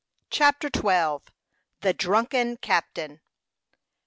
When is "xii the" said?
0.75-1.93